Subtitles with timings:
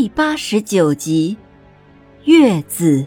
[0.00, 1.36] 第八十九集，
[2.24, 3.06] 月子。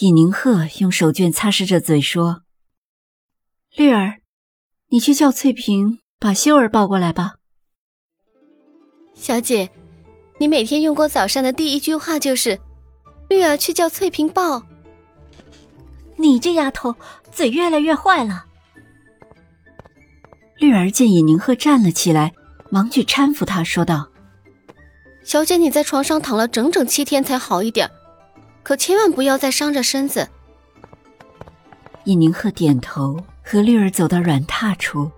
[0.00, 2.42] 尹宁鹤用手绢擦拭着嘴说
[3.76, 4.22] ：“绿儿，
[4.88, 7.36] 你去叫翠萍把修儿抱过来吧。”
[9.14, 9.70] 小姐，
[10.38, 12.58] 你每天用过早上的第一句话就是
[13.30, 14.60] ：“绿儿去叫翠萍抱。”
[16.18, 16.92] 你这丫头
[17.30, 18.46] 嘴越来越坏了。
[20.58, 22.32] 绿儿见尹宁鹤站了起来，
[22.70, 24.08] 忙去搀扶他，说道
[25.24, 27.90] ：“小姐，你在床上躺了整整七天才好一点，
[28.62, 30.28] 可千万不要再伤着身子。”
[32.04, 35.10] 尹宁鹤点头，和绿儿走到软榻处。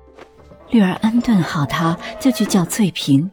[0.70, 3.30] 绿儿安顿好他，就去叫翠萍。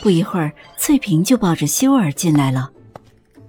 [0.00, 2.70] 不一会儿，翠萍就抱着修儿进来了。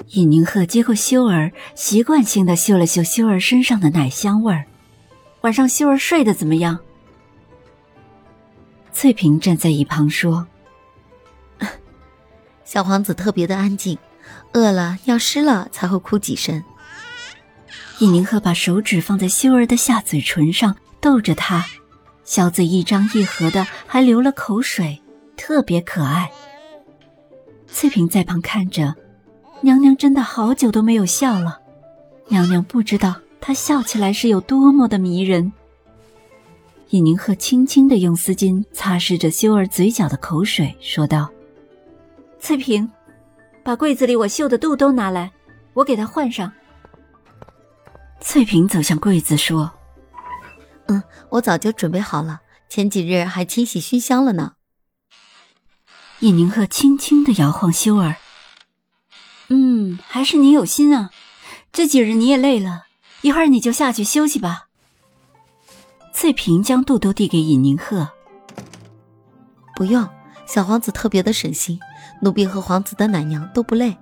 [0.09, 4.65] 尹宁鹤接过修儿，习惯性的嗅了嗅修儿身上的奶香味儿。
[5.41, 6.79] 晚上修儿睡得怎么样？
[8.93, 10.47] 翠萍站在一旁说
[12.63, 13.97] ：“小皇子特别的安静，
[14.53, 16.63] 饿了尿湿了才会哭几声。”
[17.99, 21.65] 尹宁鹤把手指放在修儿的下嘴唇上，逗着她，
[22.23, 25.01] 小嘴一张一合的，还流了口水，
[25.35, 26.31] 特别可爱。
[27.67, 28.95] 翠萍在旁看着，
[29.61, 31.59] 娘娘真的好久都没有笑了，
[32.27, 35.51] 娘娘不知道她笑起来是有多么的迷人。
[36.93, 41.27] 尹宁鹤轻轻的用丝巾擦拭着修儿嘴角的口水，说道
[42.39, 42.87] ：“翠萍，
[43.63, 45.31] 把柜子里我绣的肚兜拿来，
[45.73, 46.53] 我给她换上。”
[48.21, 49.71] 翠萍走向柜子说
[50.85, 54.53] ：“嗯，我早就准备好了，前几日还清洗熏香了呢。”
[56.21, 58.17] 尹宁鹤轻轻的摇晃修儿
[59.49, 61.09] ：“嗯，还是你有心啊，
[61.71, 62.83] 这几日你也累了，
[63.21, 64.67] 一会儿你就下去休息吧。”
[66.23, 68.07] 翠萍将肚兜递给尹宁鹤，
[69.75, 70.07] 不用，
[70.45, 71.77] 小皇子特别的省心，
[72.21, 73.97] 奴婢和皇子的奶娘都不累。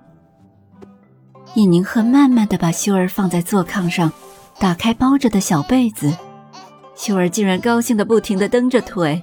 [1.56, 4.12] 尹宁鹤慢慢的把修儿放在坐炕上，
[4.60, 6.16] 打开包着的小被子，
[6.94, 9.20] 修儿竟然高兴的不停的蹬着腿。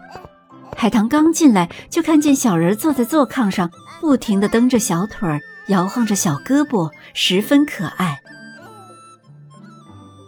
[0.75, 3.71] 海棠刚进来就看见小人坐在坐炕上，
[4.01, 5.39] 不停的蹬着小腿儿，
[5.69, 8.19] 摇晃着小胳膊，十分可爱。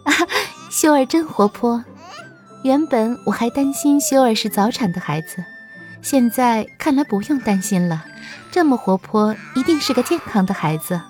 [0.04, 0.12] 啊，
[0.70, 1.84] 秀儿真活泼。
[2.62, 5.44] 原本我还担心修儿是早产的孩子，
[6.00, 8.04] 现在看来不用担心了。
[8.52, 11.00] 这么活泼，一定是个健康的孩子。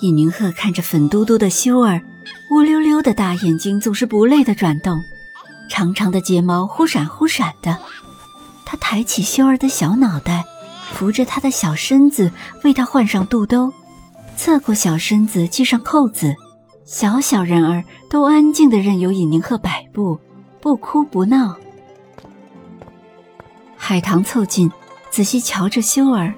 [0.00, 2.02] 尹宁鹤看着粉嘟嘟的修儿，
[2.50, 4.98] 乌溜溜的大眼睛总是不累的转动，
[5.70, 7.78] 长长的睫毛忽闪忽闪的。
[8.66, 10.44] 他抬起修儿的小脑袋，
[10.92, 12.30] 扶着他的小身子，
[12.62, 13.72] 为他换上肚兜，
[14.36, 16.34] 侧过小身子系上扣子。
[16.84, 20.18] 小小人儿都安静的任由尹宁鹤摆布，
[20.60, 21.56] 不哭不闹。
[23.74, 24.70] 海棠凑近，
[25.10, 26.34] 仔细瞧着修儿。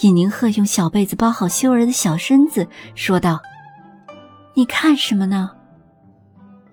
[0.00, 2.66] 尹宁鹤用小被子包好修儿的小身子，
[2.96, 3.40] 说道
[4.54, 5.52] ：“你看什么呢？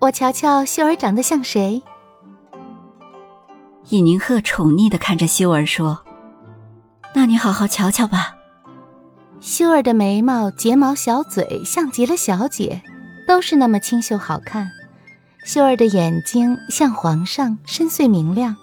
[0.00, 1.80] 我瞧瞧修儿长得像谁。”
[3.90, 6.04] 尹宁鹤宠溺的看着修儿说
[7.14, 8.34] ：“那你好好瞧瞧吧。”
[9.42, 12.80] 修儿的眉毛、睫毛、小嘴像极了小姐，
[13.26, 14.70] 都是那么清秀好看。
[15.44, 18.54] 修儿的眼睛像皇上，深邃明亮。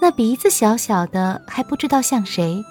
[0.00, 2.64] 那鼻子小小的，还不知道像谁。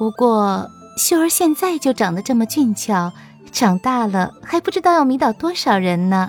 [0.00, 0.68] 不过
[0.98, 3.12] 修儿现在就长得这么俊俏，
[3.52, 6.28] 长大了还不知道要迷倒多少人呢。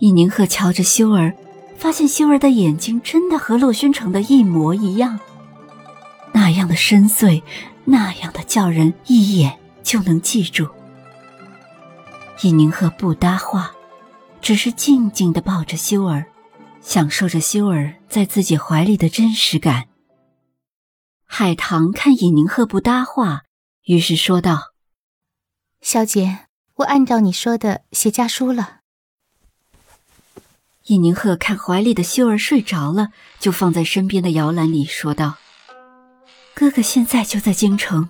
[0.00, 1.32] 尹宁鹤瞧着修儿，
[1.78, 5.18] 发现修儿的眼睛真的和洛宣城的一模一样，
[6.32, 7.42] 那样的深邃。
[7.90, 10.68] 那样的叫人一眼就能记住。
[12.42, 13.72] 尹宁鹤不搭话，
[14.40, 16.26] 只是静静的抱着修儿，
[16.80, 19.88] 享受着修儿在自己怀里的真实感。
[21.26, 23.42] 海棠看尹宁鹤不搭话，
[23.82, 24.72] 于是说道
[25.82, 26.46] ：“小姐，
[26.76, 28.82] 我按照你说的写家书了。”
[30.86, 33.08] 尹宁鹤看怀里的修儿睡着了，
[33.40, 35.38] 就放在身边的摇篮里，说道。
[36.60, 38.06] 哥哥现在就在京城。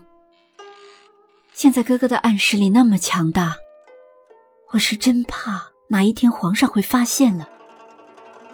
[1.52, 3.54] 现在哥哥的暗示力那么强大，
[4.72, 7.48] 我是真怕哪一天皇上会发现了。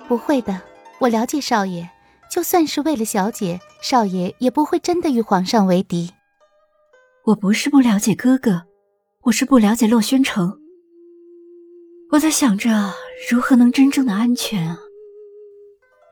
[0.06, 0.60] 不会的，
[0.98, 1.88] 我了解少爷，
[2.30, 6.12] 就算是为了小姐，少爷也不会真的与皇上为敌。
[7.24, 8.64] 我不是不了解哥哥，
[9.22, 10.60] 我是不了解洛宣城。
[12.10, 12.92] 我在想着
[13.30, 14.78] 如何能真正的安全啊。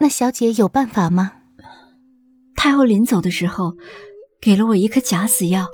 [0.01, 1.33] 那小姐有办法吗？
[2.65, 3.75] 太后临走的时候，
[4.41, 5.69] 给了我一颗假死药。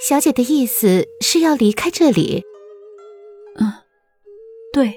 [0.00, 2.44] 小姐的意思是要离开这里？
[3.56, 3.72] 嗯，
[4.72, 4.96] 对，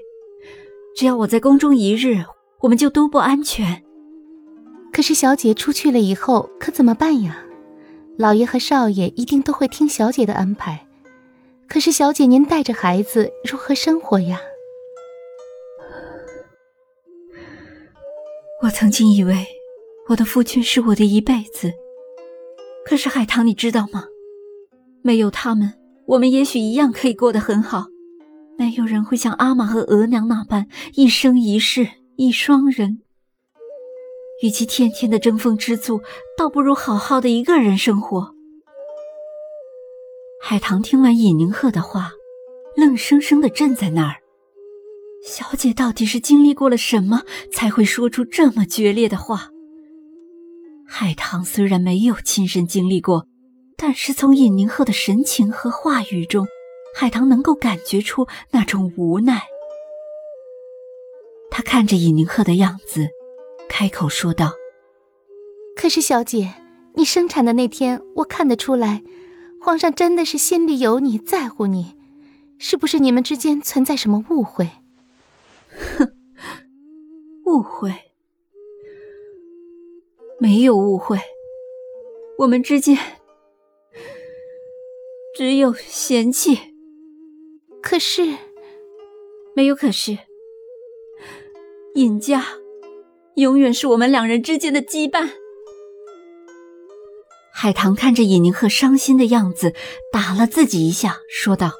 [0.96, 2.24] 只要我在宫中一日，
[2.60, 3.84] 我们就都不安全。
[4.94, 7.44] 可是小姐出去了以后，可怎么办呀？
[8.20, 10.88] 老爷和少爷一定都会听小姐的安排。
[11.68, 14.40] 可是小姐，您带着孩子如何生活呀？
[18.62, 19.48] 我曾经以为
[20.08, 21.72] 我的父亲是我的一辈子。
[22.86, 24.06] 可是海棠，你知道吗？
[25.02, 25.74] 没有他们，
[26.06, 27.88] 我们也许一样可以过得很好。
[28.58, 33.00] 没有人会像阿玛和额娘那般一生一世一双人。
[34.44, 36.02] 与其天天的争风吃醋，
[36.38, 38.34] 倒不如好好的一个人生活。
[40.42, 42.12] 海棠听完尹宁鹤的话，
[42.76, 44.22] 愣生生的站在那儿。
[45.24, 49.50] 小姐到底是经历过了什么，才会说出这么决裂的话？
[50.88, 53.28] 海棠虽然没有亲身经历过，
[53.76, 56.48] 但是从尹宁鹤的神情和话语中，
[56.96, 59.42] 海棠能够感觉出那种无奈。
[61.50, 63.08] 他看着尹宁鹤的样子，
[63.68, 64.54] 开口说道
[65.76, 66.54] ：“可是小姐，
[66.96, 69.04] 你生产的那天，我看得出来。”
[69.62, 71.96] 皇上真的是心里有你，在乎你，
[72.60, 74.70] 是不是你们之间存在什么误会？
[75.98, 76.08] 哼，
[77.48, 77.92] 误会？
[80.46, 81.20] 没有误会，
[82.38, 82.96] 我们之间
[85.34, 86.60] 只有嫌弃。
[87.82, 88.36] 可是，
[89.56, 90.20] 没有可是，
[91.96, 92.46] 尹家
[93.38, 95.32] 永远是我们两人之间的羁绊。
[97.52, 99.74] 海棠看着尹宁鹤伤心的样子，
[100.12, 101.72] 打了自己一下，说道：“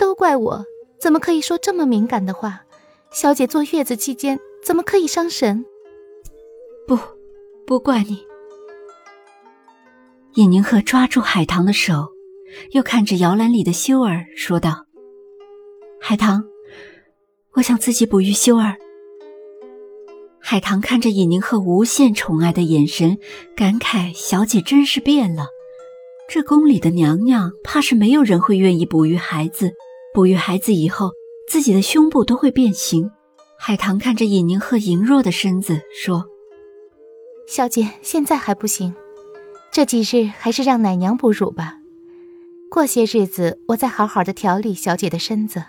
[0.00, 0.64] 都怪我，
[0.98, 2.64] 怎么可以说这么敏感的话？
[3.12, 5.66] 小姐坐月子期间，怎么可以伤神？
[6.86, 6.98] 不，
[7.66, 8.24] 不怪你。”
[10.34, 12.08] 尹宁鹤抓住海棠的手，
[12.72, 14.86] 又看着摇篮里的修儿，说道
[16.00, 16.44] ：“海棠，
[17.52, 18.76] 我想自己哺育修儿。”
[20.46, 23.18] 海棠看着尹宁鹤无限宠爱的眼神，
[23.56, 25.46] 感慨：“小姐真是变了。
[26.28, 29.72] 这宫里的娘娘，怕是没有人会愿意哺育孩子。
[30.12, 31.12] 哺育孩子以后，
[31.48, 33.10] 自己的胸部都会变形。”
[33.56, 36.26] 海棠看着尹宁鹤羸弱的身子，说
[37.46, 38.94] ：“小姐现在还不行，
[39.70, 41.78] 这几日还是让奶娘哺乳吧。
[42.70, 45.62] 过些日子，我再好好的调理小姐的身子。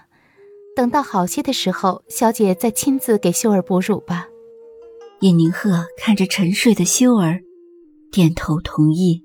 [0.75, 4.27] 等到好些的时候，小姐再亲自给秀儿哺乳吧。”
[5.21, 7.41] 尹宁鹤看着沉睡的秀儿，
[8.11, 9.24] 点头同意。